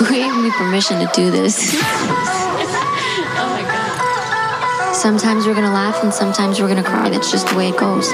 [0.08, 1.74] Who gave me permission to do this?
[1.82, 2.56] oh
[3.36, 4.94] my god.
[4.94, 7.10] Sometimes we're gonna laugh and sometimes we're gonna cry.
[7.10, 8.10] That's just the way it goes.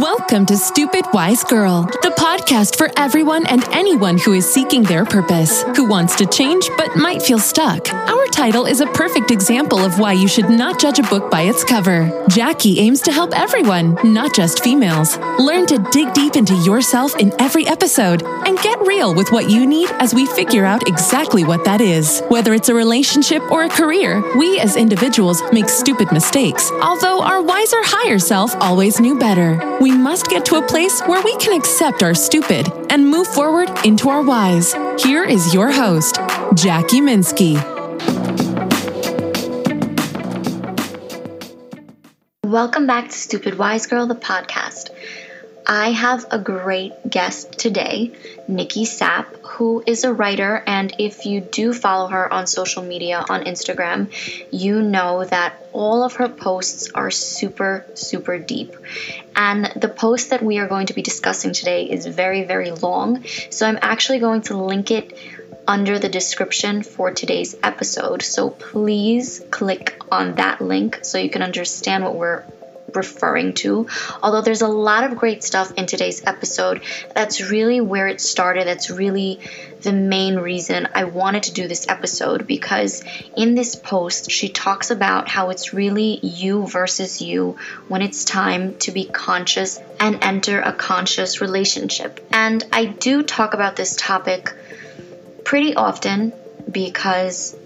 [0.00, 2.09] Welcome to Stupid Wise Girl, the
[2.50, 6.96] podcast for everyone and anyone who is seeking their purpose, who wants to change but
[6.96, 7.92] might feel stuck.
[7.92, 11.42] Our title is a perfect example of why you should not judge a book by
[11.42, 12.10] its cover.
[12.28, 15.16] Jackie aims to help everyone, not just females.
[15.38, 19.66] Learn to dig deep into yourself in every episode and get real with what you
[19.66, 22.20] need as we figure out exactly what that is.
[22.28, 27.42] Whether it's a relationship or a career, we as individuals make stupid mistakes, although our
[27.42, 31.58] wiser higher self always knew better we must get to a place where we can
[31.58, 32.39] accept our stupid
[32.90, 34.72] and move forward into our wise.
[34.98, 36.16] Here is your host,
[36.54, 37.56] Jackie Minsky.
[42.42, 44.90] Welcome back to Stupid Wise Girl, the podcast.
[45.72, 48.10] I have a great guest today,
[48.48, 50.60] Nikki Sapp, who is a writer.
[50.66, 54.08] And if you do follow her on social media on Instagram,
[54.50, 58.74] you know that all of her posts are super, super deep.
[59.36, 63.24] And the post that we are going to be discussing today is very, very long.
[63.50, 65.16] So I'm actually going to link it
[65.68, 68.22] under the description for today's episode.
[68.22, 72.42] So please click on that link so you can understand what we're
[72.94, 73.88] referring to.
[74.22, 76.82] Although there's a lot of great stuff in today's episode,
[77.14, 78.66] that's really where it started.
[78.66, 79.40] That's really
[79.82, 83.02] the main reason I wanted to do this episode because
[83.36, 87.56] in this post, she talks about how it's really you versus you
[87.88, 92.26] when it's time to be conscious and enter a conscious relationship.
[92.32, 94.54] And I do talk about this topic
[95.44, 96.32] pretty often
[96.70, 97.56] because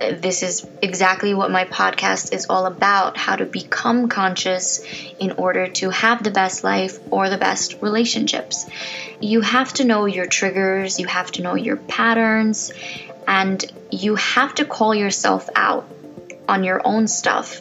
[0.00, 4.80] this is exactly what my podcast is all about how to become conscious
[5.18, 8.66] in order to have the best life or the best relationships.
[9.20, 12.72] You have to know your triggers, you have to know your patterns,
[13.28, 15.86] and you have to call yourself out
[16.48, 17.60] on your own stuff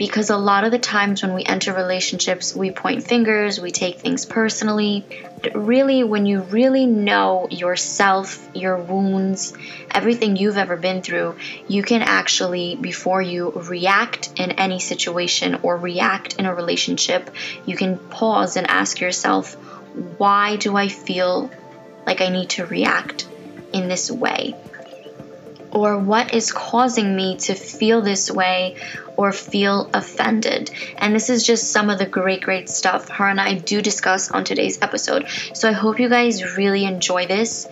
[0.00, 3.98] because a lot of the times when we enter relationships, we point fingers, we take
[3.98, 5.04] things personally.
[5.42, 9.52] But Really, when you really know yourself, your wounds,
[9.90, 11.36] everything you've ever been through,
[11.68, 17.28] you can actually, before you react in any situation or react in a relationship,
[17.66, 19.52] you can pause and ask yourself,
[20.16, 21.50] why do I feel
[22.06, 23.28] like I need to react
[23.74, 24.54] in this way?
[25.72, 28.76] Or what is causing me to feel this way
[29.16, 30.70] or feel offended.
[30.96, 34.30] And this is just some of the great, great stuff her and I do discuss
[34.30, 35.26] on today's episode.
[35.54, 37.68] So I hope you guys really enjoy this.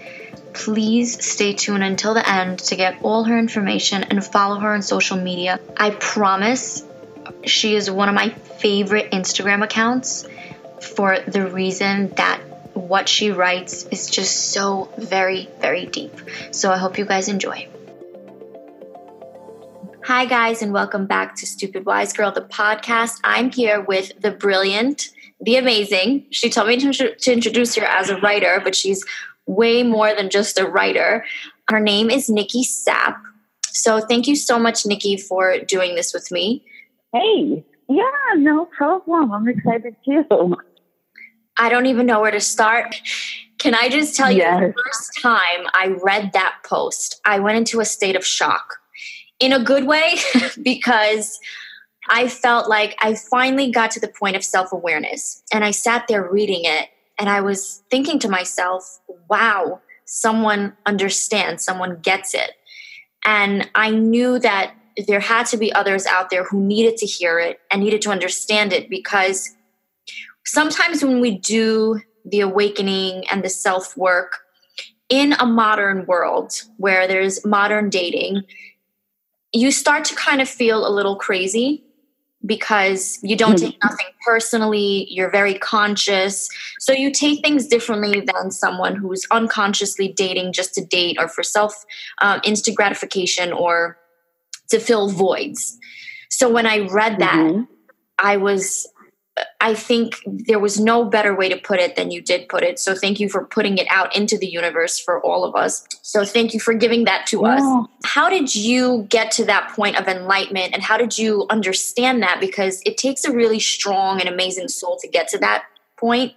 [0.52, 4.82] Please stay tuned until the end to get all her information and follow her on
[4.82, 5.60] social media.
[5.76, 6.84] I promise
[7.44, 10.26] she is one of my favorite Instagram accounts
[10.80, 12.40] for the reason that
[12.74, 16.14] what she writes is just so very, very deep.
[16.52, 17.68] So I hope you guys enjoy.
[20.08, 23.20] Hi, guys, and welcome back to Stupid Wise Girl, the podcast.
[23.24, 26.24] I'm here with the brilliant, the amazing.
[26.30, 29.04] She told me to, to introduce her as a writer, but she's
[29.44, 31.26] way more than just a writer.
[31.68, 33.20] Her name is Nikki Sapp.
[33.66, 36.64] So, thank you so much, Nikki, for doing this with me.
[37.12, 38.04] Hey, yeah,
[38.36, 39.30] no problem.
[39.30, 40.56] I'm excited too.
[41.58, 42.96] I don't even know where to start.
[43.58, 47.80] Can I just tell you, the first time I read that post, I went into
[47.80, 48.78] a state of shock
[49.40, 50.16] in a good way
[50.62, 51.38] because
[52.08, 55.42] I felt like I finally got to the point of self awareness.
[55.52, 56.88] And I sat there reading it
[57.18, 62.52] and I was thinking to myself, wow, someone understands, someone gets it.
[63.24, 64.74] And I knew that
[65.06, 68.10] there had to be others out there who needed to hear it and needed to
[68.10, 69.54] understand it because
[70.44, 74.40] sometimes when we do the awakening and the self work
[75.08, 78.42] in a modern world where there's modern dating,
[79.52, 81.84] you start to kind of feel a little crazy
[82.46, 86.48] because you don't take nothing personally you're very conscious.
[86.78, 91.42] So you take things differently than someone who's unconsciously dating just to date or for
[91.42, 91.84] self
[92.20, 93.98] um, instant gratification or
[94.70, 95.78] to fill voids.
[96.30, 97.62] So when i read that mm-hmm.
[98.18, 98.86] i was
[99.60, 102.78] I think there was no better way to put it than you did put it.
[102.78, 105.86] So thank you for putting it out into the universe for all of us.
[106.02, 107.56] So thank you for giving that to yeah.
[107.56, 107.88] us.
[108.04, 112.40] How did you get to that point of enlightenment and how did you understand that?
[112.40, 115.64] Because it takes a really strong and amazing soul to get to that
[115.96, 116.32] point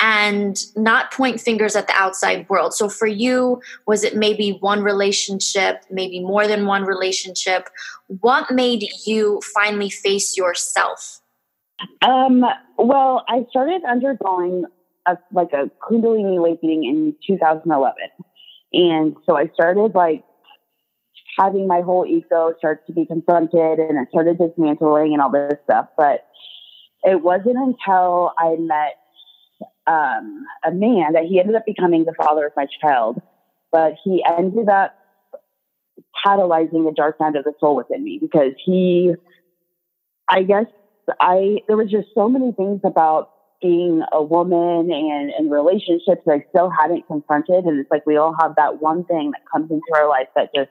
[0.00, 2.74] and not point fingers at the outside world.
[2.74, 7.68] So for you, was it maybe one relationship, maybe more than one relationship?
[8.20, 11.20] What made you finally face yourself?
[12.02, 12.44] Um,
[12.78, 14.64] well, I started undergoing
[15.06, 17.94] a, like a Kundalini awakening in 2011.
[18.72, 20.24] And so I started like
[21.38, 25.58] having my whole ego start to be confronted and it started dismantling and all this
[25.64, 25.88] stuff.
[25.96, 26.26] But
[27.02, 28.96] it wasn't until I met
[29.86, 33.20] um, a man that he ended up becoming the father of my child,
[33.70, 34.94] but he ended up
[36.26, 39.14] catalyzing the dark night of the soul within me because he,
[40.28, 40.66] I guess
[41.20, 43.30] I, there was just so many things about
[43.62, 47.64] being a woman and, and relationships that I still hadn't confronted.
[47.64, 50.50] And it's like we all have that one thing that comes into our life that
[50.54, 50.70] just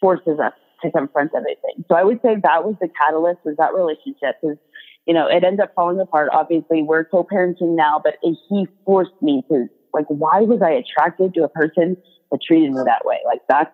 [0.00, 0.52] forces us
[0.82, 1.84] to confront everything.
[1.88, 4.58] So I would say that was the catalyst was that relationship because,
[5.06, 6.30] you know, it ended up falling apart.
[6.32, 11.44] Obviously we're co-parenting now, but he forced me to like, why was I attracted to
[11.44, 11.96] a person
[12.30, 13.18] that treated me that way?
[13.24, 13.70] Like that's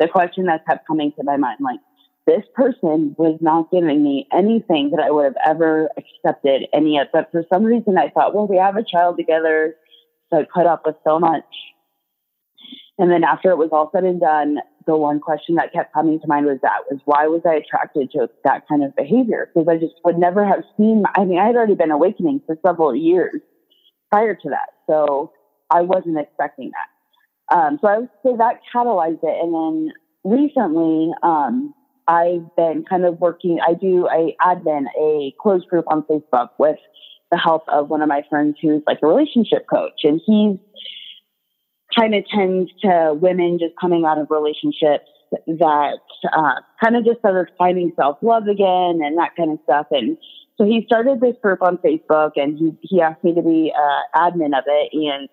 [0.00, 1.58] the question that kept coming to my mind.
[1.60, 1.78] Like
[2.30, 7.08] this person was not giving me anything that I would have ever accepted any of,
[7.12, 9.74] but for some reason I thought, well, we have a child together.
[10.30, 11.44] So I put up with so much.
[12.98, 16.20] And then after it was all said and done, the one question that kept coming
[16.20, 19.50] to mind was that was why was I attracted to that kind of behavior?
[19.52, 22.56] Because I just would never have seen, I mean, I had already been awakening for
[22.64, 23.40] several years
[24.10, 24.70] prior to that.
[24.86, 25.32] So
[25.68, 27.56] I wasn't expecting that.
[27.56, 29.36] Um, so I would say that catalyzed it.
[29.42, 29.92] And then
[30.24, 31.74] recently, um,
[32.10, 36.78] I've been kind of working, I do, I admin a closed group on Facebook with
[37.30, 40.00] the help of one of my friends who's like a relationship coach.
[40.02, 40.58] And he's
[41.96, 45.08] kind of tends to women just coming out of relationships
[45.46, 45.98] that
[46.36, 49.86] uh, kind of just started finding self love again and that kind of stuff.
[49.92, 50.16] And
[50.58, 54.18] so he started this group on Facebook and he, he asked me to be uh,
[54.18, 54.90] admin of it.
[54.92, 55.28] And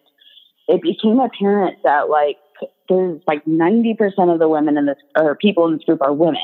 [0.67, 2.37] it became apparent that like
[2.87, 3.97] there's like 90%
[4.31, 6.41] of the women in this or people in this group are women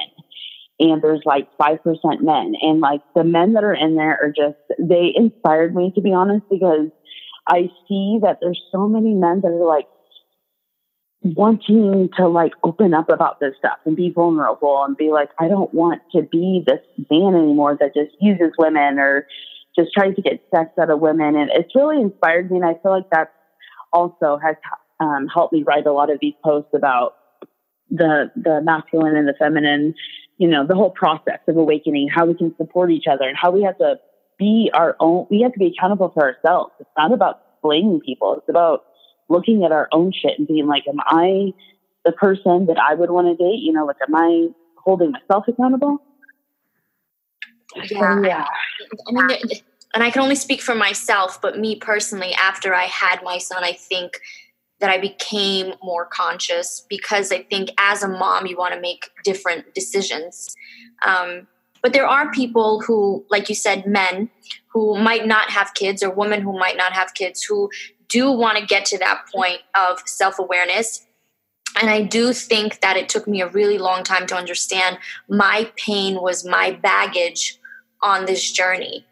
[0.79, 1.79] and there's like 5%
[2.21, 2.53] men.
[2.61, 6.13] And like the men that are in there are just they inspired me to be
[6.13, 6.87] honest because
[7.47, 9.87] i see that there's so many men that are like
[11.21, 15.47] wanting to like open up about this stuff and be vulnerable and be like i
[15.47, 16.79] don't want to be this
[17.11, 19.27] man anymore that just uses women or
[19.77, 21.35] just tries to get sex out of women.
[21.35, 23.31] And it's really inspired me and i feel like that
[23.91, 24.55] also has
[24.99, 27.15] um, helped me write a lot of these posts about
[27.89, 29.93] the the masculine and the feminine
[30.37, 33.51] you know, the whole process of awakening, how we can support each other and how
[33.51, 33.99] we have to
[34.37, 36.71] be our own, we have to be accountable for ourselves.
[36.79, 38.35] It's not about blaming people.
[38.35, 38.85] It's about
[39.29, 41.53] looking at our own shit and being like, am I
[42.05, 43.59] the person that I would want to date?
[43.59, 45.99] You know, like, am I holding myself accountable?
[47.75, 47.85] Yeah.
[47.85, 48.45] So, yeah.
[49.07, 49.37] I mean,
[49.93, 53.63] and I can only speak for myself, but me personally, after I had my son,
[53.63, 54.19] I think
[54.83, 59.09] that I became more conscious because I think as a mom, you want to make
[59.23, 60.53] different decisions.
[61.03, 61.47] Um,
[61.81, 64.29] but there are people who, like you said, men
[64.67, 67.69] who might not have kids or women who might not have kids who
[68.09, 71.05] do want to get to that point of self awareness.
[71.79, 74.97] And I do think that it took me a really long time to understand
[75.29, 77.57] my pain was my baggage
[78.01, 79.05] on this journey.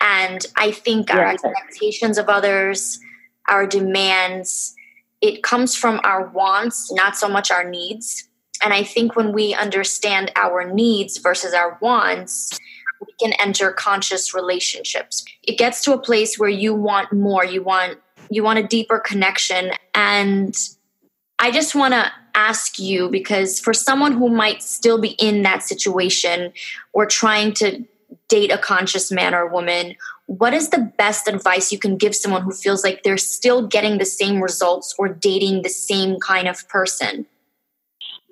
[0.00, 3.00] And I think our expectations of others,
[3.48, 4.76] our demands,
[5.24, 8.28] it comes from our wants, not so much our needs.
[8.62, 12.60] And I think when we understand our needs versus our wants,
[13.00, 15.24] we can enter conscious relationships.
[15.42, 17.98] It gets to a place where you want more, you want
[18.30, 20.56] you want a deeper connection and
[21.38, 25.62] I just want to ask you because for someone who might still be in that
[25.62, 26.52] situation
[26.92, 27.84] or trying to
[28.28, 29.94] date a conscious man or woman
[30.26, 33.98] what is the best advice you can give someone who feels like they're still getting
[33.98, 37.26] the same results or dating the same kind of person?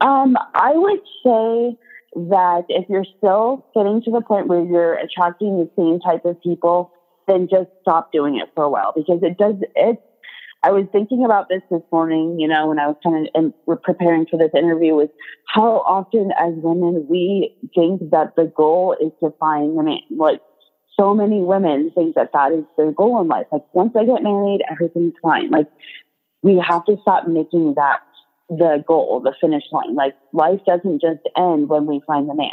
[0.01, 1.77] Um, I would say
[2.15, 6.41] that if you're still getting to the point where you're attracting the same type of
[6.43, 6.93] people,
[7.29, 10.03] then just stop doing it for a while because it does it.
[10.65, 13.83] I was thinking about this this morning, you know, when I was kind of and
[13.83, 15.09] preparing for this interview was
[15.47, 20.41] how often as women we think that the goal is to find the man, like
[20.99, 23.47] so many women think that that is their goal in life.
[23.51, 25.51] Like once I get married, everything's fine.
[25.51, 25.69] Like
[26.43, 28.01] we have to stop making that
[28.49, 29.95] the goal, the finish line.
[29.95, 32.51] Like life doesn't just end when we find the man.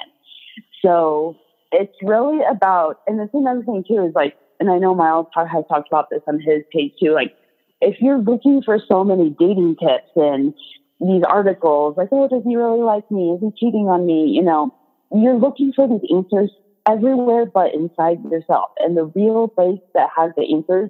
[0.81, 1.37] So
[1.71, 5.63] it's really about, and this another thing too is like, and I know Miles has
[5.67, 7.11] talked about this on his page too.
[7.11, 7.35] Like
[7.81, 10.53] if you're looking for so many dating tips and
[10.99, 13.31] these articles, like, oh, does he really like me?
[13.31, 14.27] Is he cheating on me?
[14.27, 14.73] You know,
[15.11, 16.51] you're looking for these answers
[16.89, 18.71] everywhere but inside yourself.
[18.79, 20.89] And the real place that has the answers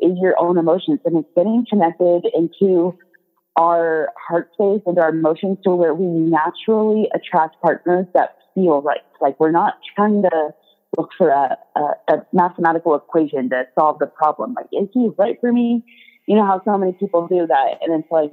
[0.00, 1.00] is your own emotions.
[1.04, 2.98] And it's getting connected into
[3.56, 9.00] our heart space and our emotions to where we naturally attract partners that feel right.
[9.20, 10.54] Like we're not trying to
[10.96, 14.54] look for a, a, a mathematical equation to solve the problem.
[14.54, 15.84] Like, is he right for me?
[16.26, 17.78] You know how so many people do that.
[17.82, 18.32] And it's like,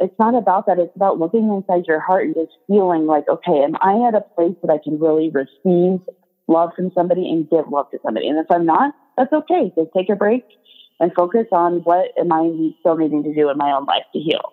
[0.00, 0.78] it's not about that.
[0.78, 4.20] It's about looking inside your heart and just feeling like, okay, am I at a
[4.20, 6.00] place that I can really receive
[6.48, 8.28] love from somebody and give love to somebody?
[8.28, 9.72] And if I'm not, that's okay.
[9.76, 10.44] Just take a break
[11.00, 14.18] and focus on what am I still needing to do in my own life to
[14.18, 14.52] heal.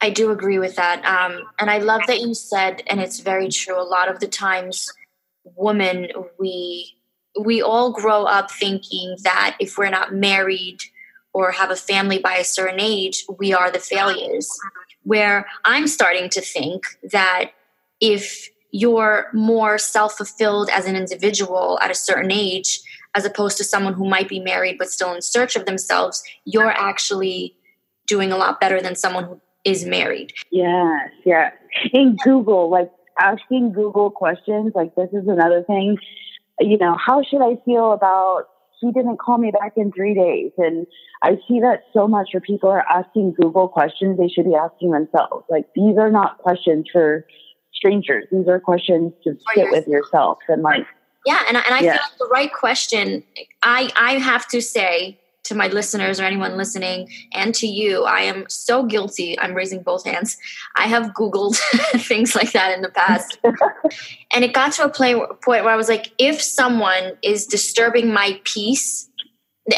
[0.00, 1.04] I do agree with that.
[1.04, 4.28] Um, and I love that you said, and it's very true, a lot of the
[4.28, 4.90] times,
[5.56, 6.08] women,
[6.38, 6.96] we
[7.38, 10.78] we all grow up thinking that if we're not married
[11.32, 14.50] or have a family by a certain age, we are the failures.
[15.04, 16.82] Where I'm starting to think
[17.12, 17.52] that
[18.00, 22.80] if you're more self fulfilled as an individual at a certain age,
[23.14, 26.70] as opposed to someone who might be married but still in search of themselves, you're
[26.70, 27.56] actually
[28.06, 30.32] doing a lot better than someone who is married.
[30.50, 31.50] Yes, yeah.
[31.92, 35.98] In Google, like asking Google questions, like this is another thing.
[36.58, 38.46] You know, how should I feel about
[38.80, 40.52] he didn't call me back in three days?
[40.58, 40.86] And
[41.22, 44.90] I see that so much where people are asking Google questions they should be asking
[44.90, 45.44] themselves.
[45.48, 47.26] Like these are not questions for
[47.80, 48.26] strangers.
[48.30, 50.86] These are questions to oh, sit with yourself and like
[51.26, 51.92] yeah, and, and I yeah.
[51.92, 53.24] feel like the right question.
[53.62, 58.20] I I have to say to my listeners or anyone listening and to you i
[58.20, 60.36] am so guilty i'm raising both hands
[60.76, 61.56] i have googled
[62.06, 63.38] things like that in the past
[64.32, 68.12] and it got to a play, point where i was like if someone is disturbing
[68.12, 69.08] my peace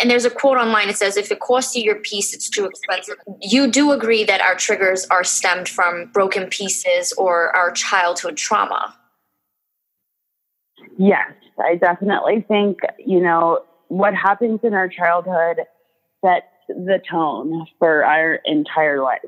[0.00, 2.64] and there's a quote online it says if it costs you your peace it's too
[2.64, 8.36] expensive you do agree that our triggers are stemmed from broken pieces or our childhood
[8.36, 8.96] trauma
[10.98, 15.58] yes i definitely think you know what happens in our childhood
[16.24, 19.20] sets the tone for our entire life.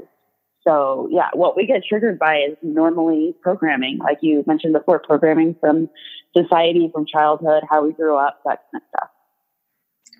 [0.67, 5.55] So, yeah, what we get triggered by is normally programming, like you mentioned before, programming
[5.61, 5.91] from
[6.35, 9.11] society, from childhood, how we grew up, that kind of stuff.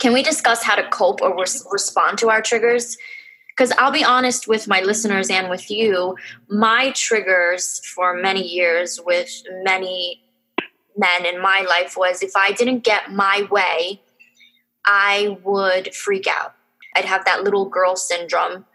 [0.05, 2.99] Can we discuss how to cope or res- respond to our triggers?
[3.49, 9.01] Because I'll be honest with my listeners and with you, my triggers for many years
[9.03, 9.31] with
[9.63, 10.23] many
[10.95, 14.03] men in my life was if I didn't get my way,
[14.85, 16.55] I would freak out.
[16.95, 18.67] I'd have that little girl syndrome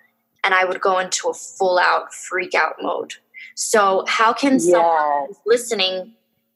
[0.44, 3.14] and I would go into a full out freak out mode.
[3.54, 4.72] So, how can yes.
[4.72, 6.14] someone listening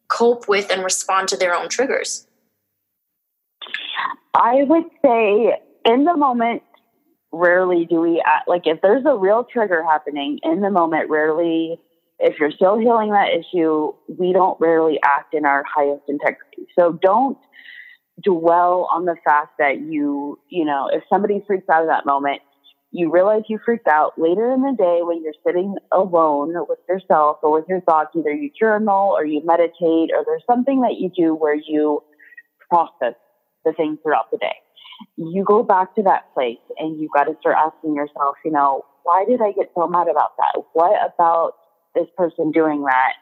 [0.08, 2.26] cope with and respond to their own triggers?
[4.34, 6.64] I would say in the moment,
[7.32, 11.80] rarely do we act like if there's a real trigger happening in the moment, rarely,
[12.20, 16.68] if you're still healing that issue, we don't rarely act in our highest integrity.
[16.78, 17.38] So don't
[18.24, 22.42] dwell on the fact that you, you know, if somebody freaks out at that moment,
[22.92, 27.38] you realize you freaked out later in the day when you're sitting alone with yourself
[27.42, 31.10] or with your thoughts, either you journal or you meditate or there's something that you
[31.10, 32.04] do where you
[32.70, 33.16] process
[33.66, 34.56] the things throughout the day.
[35.18, 38.86] You go back to that place and you got to start asking yourself, you know,
[39.04, 40.64] why did I get so mad about that?
[40.74, 41.54] What about
[41.96, 43.14] this person doing that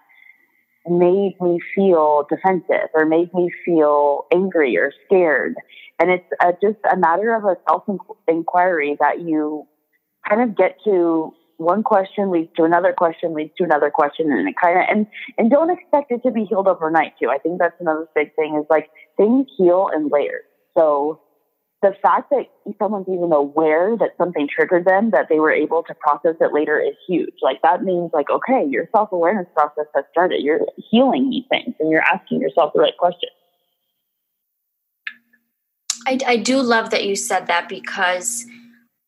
[0.88, 5.56] made me feel defensive or made me feel angry or scared.
[6.00, 7.84] And it's a, just a matter of a self
[8.28, 9.68] inquiry that you
[10.28, 14.50] kind of get to one question leads to another question leads to another question and
[14.50, 15.06] it kind of and
[15.38, 18.58] and don't expect it to be healed overnight too i think that's another big thing
[18.60, 18.90] is like
[19.22, 20.44] things heal in layers
[20.78, 21.22] so
[21.82, 22.46] the fact that
[22.78, 26.80] someone's even aware that something triggered them, that they were able to process it later
[26.80, 27.34] is huge.
[27.42, 30.44] Like that means like, okay, your self awareness process has started.
[30.44, 30.62] You're
[30.92, 33.32] healing these things and you're asking yourself the right questions.
[36.06, 38.46] I, I do love that you said that because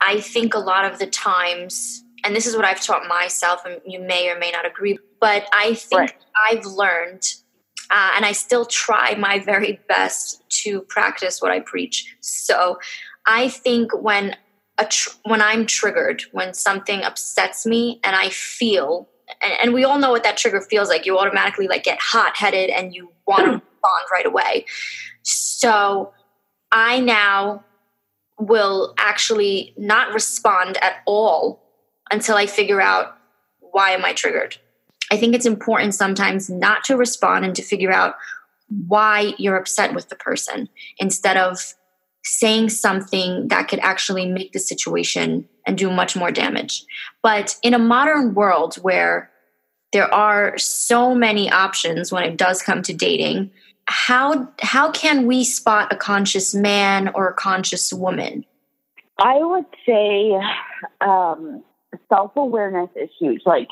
[0.02, 3.82] I think a lot of the times, and this is what I've taught myself, and
[3.86, 6.16] you may or may not agree, but I think right.
[6.50, 7.24] I've learned
[7.90, 12.16] uh, and I still try my very best to practice what I preach.
[12.22, 12.80] So
[13.26, 14.36] I think when
[14.78, 19.08] a tr- when I'm triggered, when something upsets me, and I feel,
[19.42, 21.06] and, and we all know what that trigger feels like.
[21.06, 24.66] You automatically like get hot headed, and you want to respond right away.
[25.22, 26.14] So
[26.72, 27.64] I now
[28.40, 31.62] will actually not respond at all
[32.12, 33.16] until I figure out
[33.60, 34.58] why am I triggered
[35.14, 38.16] I think it's important sometimes not to respond and to figure out
[38.88, 40.68] why you're upset with the person
[40.98, 41.76] instead of
[42.24, 46.84] saying something that could actually make the situation and do much more damage.
[47.22, 49.30] But in a modern world where
[49.92, 53.52] there are so many options when it does come to dating,
[53.86, 58.46] how how can we spot a conscious man or a conscious woman?
[59.20, 60.32] I would say
[61.02, 61.64] um,
[62.10, 63.42] self awareness is huge.
[63.46, 63.68] Like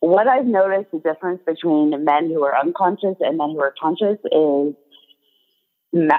[0.00, 4.18] what I've noticed the difference between men who are unconscious and men who are conscious
[4.30, 4.74] is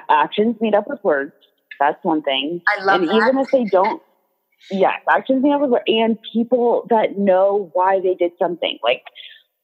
[0.10, 1.34] actions meet up with words.
[1.80, 2.62] That's one thing.
[2.68, 3.16] I love and that.
[3.16, 4.02] even if they don't,
[4.70, 8.80] Yes, actions being self aware and people that know why they did something.
[8.84, 9.04] Like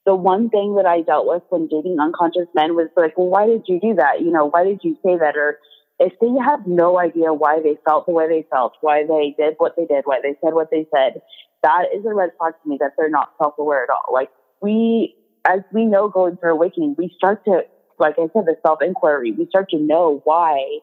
[0.06, 3.48] the one thing that I dealt with when dating unconscious men was like, well, why
[3.48, 4.22] did you do that?
[4.22, 5.36] You know, why did you say that?
[5.36, 5.60] Or
[6.00, 9.56] if they have no idea why they felt the way they felt, why they did
[9.58, 11.22] what they did, why they said what they said,
[11.62, 14.14] that is a red flag to me that they're not self aware at all.
[14.14, 14.30] Like
[14.62, 15.16] we,
[15.48, 17.62] as we know going through awakening, we start to,
[18.00, 20.80] like I said, the self inquiry, we start to know why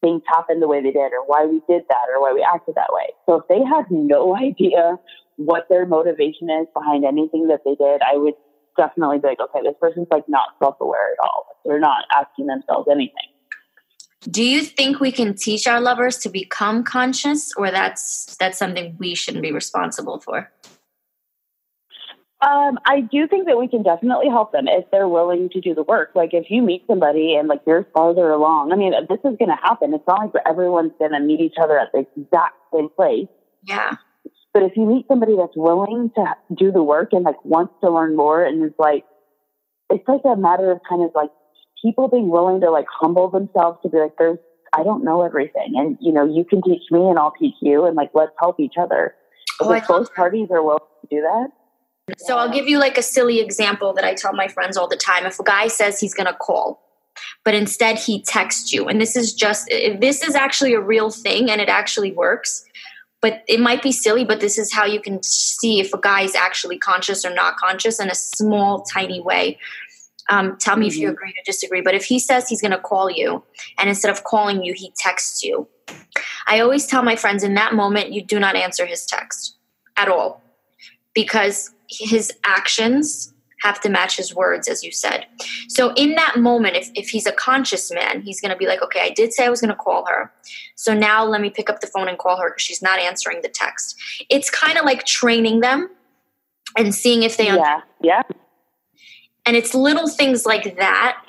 [0.00, 2.76] things happened the way they did or why we did that or why we acted
[2.76, 3.10] that way.
[3.26, 4.96] So if they have no idea
[5.36, 8.34] what their motivation is behind anything that they did, I would
[8.76, 11.46] definitely be like, okay, this person's like not self aware at all.
[11.64, 13.34] They're not asking themselves anything.
[14.22, 18.96] Do you think we can teach our lovers to become conscious or that's that's something
[18.98, 20.50] we shouldn't be responsible for?
[22.40, 25.74] Um, I do think that we can definitely help them if they're willing to do
[25.74, 26.10] the work.
[26.14, 29.48] Like if you meet somebody and like you're farther along, I mean, this is going
[29.48, 29.92] to happen.
[29.92, 33.26] It's not like everyone's going to meet each other at the exact same place.
[33.64, 33.96] Yeah.
[34.54, 37.90] But if you meet somebody that's willing to do the work and like wants to
[37.90, 39.04] learn more and is like,
[39.90, 41.30] it's like a matter of kind of like
[41.82, 44.38] people being willing to like humble themselves to be like, there's,
[44.72, 45.72] I don't know everything.
[45.76, 48.60] And, you know, you can teach me and I'll teach you and like, let's help
[48.60, 49.14] each other.
[49.60, 51.48] Oh, if both parties are willing to do that,
[52.16, 54.96] so I'll give you like a silly example that I tell my friends all the
[54.96, 55.26] time.
[55.26, 56.80] If a guy says he's going to call,
[57.44, 61.50] but instead he texts you, and this is just this is actually a real thing
[61.50, 62.64] and it actually works.
[63.20, 66.22] But it might be silly, but this is how you can see if a guy
[66.22, 69.58] is actually conscious or not conscious in a small, tiny way.
[70.28, 70.88] Um, tell me mm-hmm.
[70.88, 71.14] if you mm-hmm.
[71.14, 71.80] agree or disagree.
[71.80, 73.44] But if he says he's going to call you,
[73.78, 75.68] and instead of calling you, he texts you,
[76.46, 79.56] I always tell my friends in that moment, you do not answer his text
[79.96, 80.42] at all
[81.14, 83.32] because his actions
[83.62, 85.26] have to match his words, as you said.
[85.68, 88.82] So in that moment, if, if he's a conscious man, he's going to be like,
[88.82, 90.32] okay, I did say I was going to call her.
[90.76, 93.42] So now let me pick up the phone and call her because she's not answering
[93.42, 93.96] the text.
[94.30, 95.90] It's kind of like training them
[96.76, 98.22] and seeing if they yeah yeah
[99.48, 101.24] and it's little things like that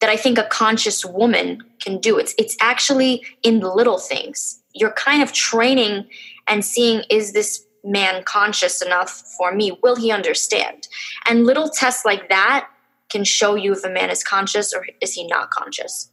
[0.00, 2.18] that I think a conscious woman can do.
[2.18, 4.60] It's it's actually in the little things.
[4.74, 6.08] You're kind of training
[6.48, 9.78] and seeing is this man conscious enough for me?
[9.80, 10.88] Will he understand?
[11.28, 12.68] And little tests like that
[13.10, 16.10] can show you if a man is conscious or is he not conscious.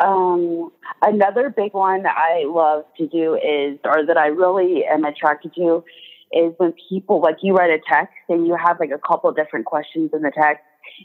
[0.00, 5.04] Um, another big one that I love to do is, or that I really am
[5.04, 5.84] attracted to,
[6.34, 9.66] is when people like you write a text and you have like a couple different
[9.66, 10.62] questions in the text,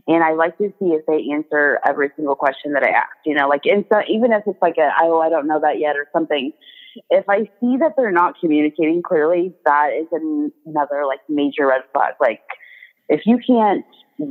[0.07, 3.11] and I like to see if they answer every single question that I ask.
[3.25, 5.79] You know, like and so, even if it's like a oh I don't know that
[5.79, 6.51] yet or something,
[7.09, 11.81] if I see that they're not communicating clearly, that is an, another like major red
[11.93, 12.13] flag.
[12.19, 12.41] Like
[13.07, 13.85] if you can't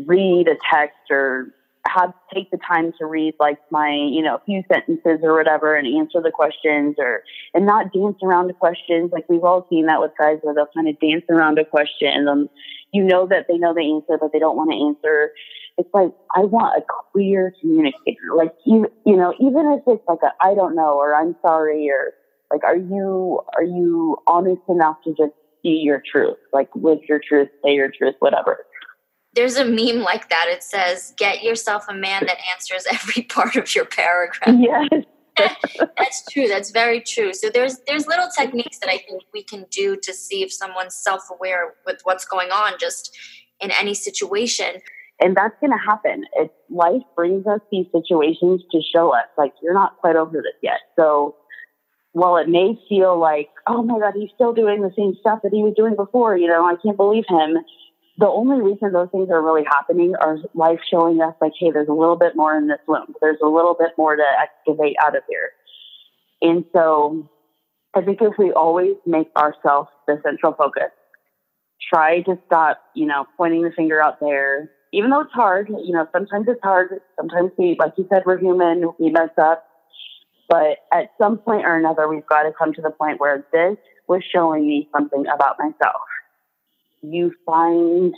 [0.06, 1.54] read a text or
[1.94, 5.74] have take the time to read like my you know a few sentences or whatever
[5.76, 7.22] and answer the questions or
[7.54, 10.68] and not dance around the questions like we've all seen that with guys where they'll
[10.74, 12.48] kind of dance around a question and then
[12.92, 15.32] you know that they know the answer but they don't want to answer
[15.76, 20.22] it's like I want a clear communicator like you you know even if it's like
[20.22, 22.14] a I don't know or I'm sorry or
[22.50, 26.38] like, are you, are you honest enough to just see your truth?
[26.52, 28.64] Like, live your truth, say your truth, whatever.
[29.38, 30.46] There's a meme like that.
[30.48, 34.56] It says, get yourself a man that answers every part of your paragraph.
[34.58, 34.88] Yes.
[35.96, 36.48] that's true.
[36.48, 37.32] That's very true.
[37.32, 40.96] So there's there's little techniques that I think we can do to see if someone's
[40.96, 43.16] self-aware with what's going on just
[43.60, 44.80] in any situation.
[45.20, 46.24] And that's going to happen.
[46.32, 50.58] It's life brings us these situations to show us like you're not quite over this
[50.64, 50.80] yet.
[50.96, 51.36] So
[52.10, 55.52] while it may feel like, oh my God, he's still doing the same stuff that
[55.52, 57.58] he was doing before, you know, I can't believe him.
[58.18, 61.88] The only reason those things are really happening are life showing us like, hey, there's
[61.88, 63.14] a little bit more in this wound.
[63.20, 65.50] There's a little bit more to excavate out of here.
[66.42, 67.30] And so
[67.94, 70.90] I think if we always make ourselves the central focus,
[71.92, 75.92] try to stop, you know, pointing the finger out there, even though it's hard, you
[75.92, 77.00] know, sometimes it's hard.
[77.16, 79.68] Sometimes we, like you said, we're human, we mess up
[80.48, 83.76] but at some point or another, we've got to come to the point where this
[84.08, 86.00] was showing me something about myself.
[87.02, 88.14] You find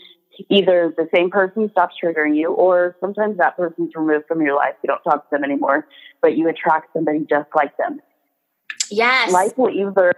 [0.48, 4.74] either the same person stops triggering you, or sometimes that person's removed from your life.
[4.82, 5.86] You don't talk to them anymore,
[6.22, 8.00] but you attract somebody just like them.
[8.90, 9.32] Yes.
[9.32, 10.12] Life will either,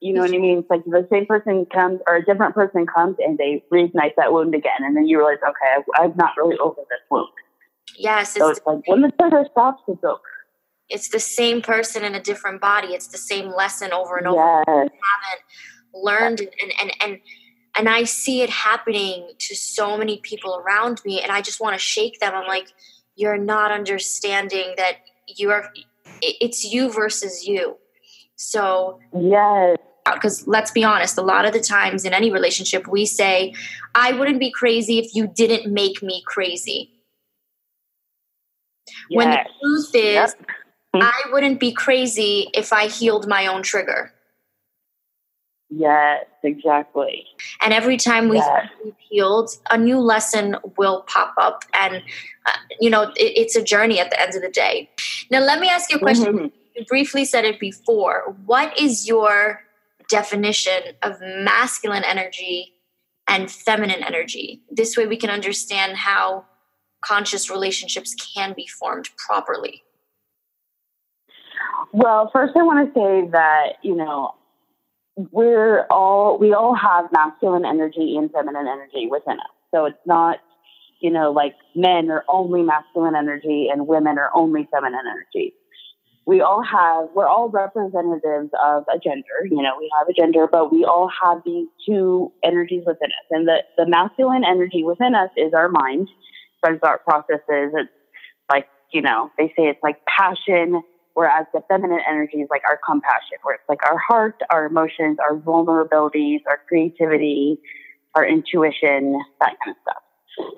[0.00, 0.58] you know what I mean?
[0.58, 4.32] It's like the same person comes or a different person comes and they reignite that
[4.32, 4.80] wound again.
[4.80, 7.28] And then you realize, okay, I'm not really over this wound.
[7.96, 8.34] Yes.
[8.34, 10.20] So it's, it's like when the trigger stops, it's over
[10.92, 12.88] it's the same person in a different body.
[12.88, 14.62] It's the same lesson over and over.
[14.66, 14.66] Yes.
[14.68, 15.42] haven't
[15.94, 17.18] learned and, and and
[17.76, 21.74] and I see it happening to so many people around me and I just want
[21.74, 22.34] to shake them.
[22.34, 22.72] I'm like,
[23.16, 25.72] you're not understanding that you are
[26.20, 27.76] it's you versus you.
[28.36, 29.78] So, yes.
[30.04, 33.54] Uh, because let's be honest, a lot of the times in any relationship, we say,
[33.94, 36.90] I wouldn't be crazy if you didn't make me crazy.
[39.08, 39.16] yes.
[39.16, 40.34] When the truth is,
[40.94, 41.02] Yep.
[41.02, 44.12] I wouldn't be crazy if I healed my own trigger.
[45.74, 47.24] Yes, exactly.
[47.62, 48.68] And every time we Yes.
[48.84, 51.64] we've healed, a new lesson will pop up.
[51.72, 52.02] And,
[52.46, 54.90] uh, you know, it, it's a journey at the end of the day.
[55.30, 56.38] Now, let me ask you a question.
[56.38, 56.52] Mhm.
[56.74, 58.36] You briefly said it before.
[58.44, 59.62] What is your
[60.08, 62.74] definition of masculine energy
[63.26, 64.60] and feminine energy?
[64.70, 66.44] This way we can understand how
[67.02, 69.84] conscious relationships can be formed properly.
[71.92, 74.34] Well, first I want to say that, you know,
[75.16, 79.52] we're all, we all have masculine energy and feminine energy within us.
[79.74, 80.38] So it's not,
[81.00, 85.54] you know, like men are only masculine energy and women are only feminine energy.
[86.24, 89.44] We all have, we're all representatives of a gender.
[89.44, 93.26] You know, we have a gender, but we all have these two energies within us.
[93.30, 96.08] And the, the masculine energy within us is our mind,
[96.62, 97.40] our thought processes.
[97.74, 97.90] It's
[98.48, 100.82] like, you know, they say it's like passion,
[101.14, 105.18] whereas the feminine energy is like our compassion, where it's like our heart, our emotions,
[105.18, 107.58] our vulnerabilities, our creativity,
[108.14, 110.52] our intuition, that kind of stuff.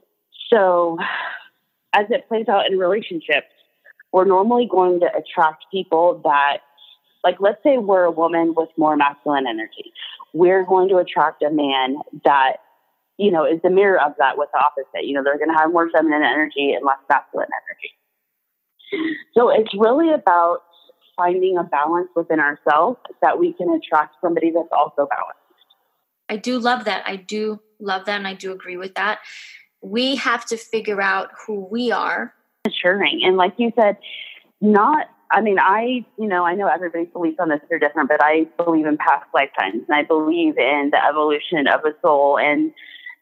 [0.52, 0.98] So,
[1.94, 3.46] as it plays out in relationships,
[4.12, 6.58] we're normally going to attract people that,
[7.24, 9.92] like, let's say we're a woman with more masculine energy.
[10.32, 12.58] We're going to attract a man that,
[13.16, 15.06] you know, is the mirror of that with the opposite.
[15.06, 17.94] You know, they're going to have more feminine energy and less masculine energy.
[19.34, 20.60] So it's really about
[21.16, 25.40] finding a balance within ourselves that we can attract somebody that's also balanced.
[26.28, 27.04] I do love that.
[27.06, 29.20] I do love that, and I do agree with that.
[29.82, 32.32] We have to figure out who we are.
[32.66, 33.20] Maturing.
[33.22, 33.98] And like you said,
[34.60, 38.22] not, I mean, I, you know, I know everybody's beliefs on this are different, but
[38.22, 42.72] I believe in past lifetimes and I believe in the evolution of a soul and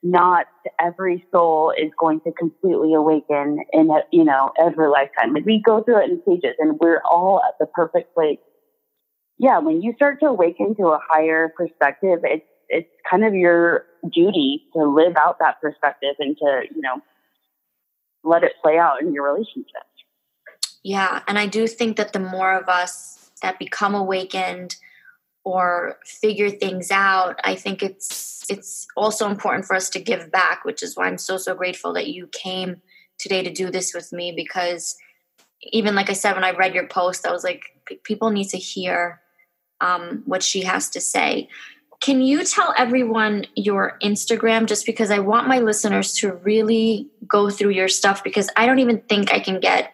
[0.02, 0.46] not
[0.80, 5.32] every soul is going to completely awaken in, a, you know, every lifetime.
[5.32, 8.38] Like we go through it in stages and we're all at the perfect place.
[9.38, 9.58] Yeah.
[9.58, 14.64] When you start to awaken to a higher perspective, it's, it's kind of your duty
[14.74, 17.00] to live out that perspective and to, you know,
[18.24, 19.86] let it play out in your relationships.
[20.82, 24.76] Yeah, and I do think that the more of us that become awakened
[25.44, 30.64] or figure things out, I think it's it's also important for us to give back,
[30.64, 32.80] which is why I'm so so grateful that you came
[33.18, 34.96] today to do this with me because
[35.62, 37.62] even like I said when I read your post, I was like
[38.04, 39.20] people need to hear
[39.80, 41.48] um, what she has to say.
[42.00, 47.48] Can you tell everyone your Instagram just because I want my listeners to really go
[47.48, 49.92] through your stuff because I don't even think I can get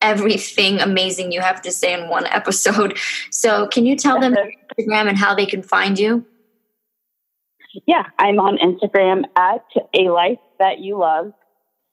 [0.00, 2.98] everything amazing you have to say in one episode.
[3.30, 6.24] So, can you tell them Instagram and how they can find you?
[7.86, 11.32] Yeah, I'm on Instagram at a life that you love.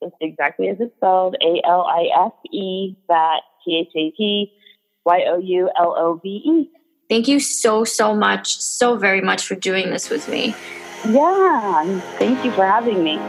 [0.02, 4.52] Just exactly as it's spelled, A L I F E that T H A T
[5.06, 6.70] Y O U L O V E.
[7.10, 10.56] Thank you so, so much, so very much for doing this with me.
[11.06, 13.20] Yeah, thank you for having me.